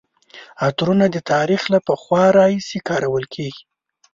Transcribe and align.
عطرونه 0.65 1.05
د 1.11 1.17
تاریخ 1.31 1.61
له 1.73 1.79
پخوا 1.87 2.23
راهیسې 2.37 2.79
کارول 2.87 3.25
کیږي. 3.35 3.63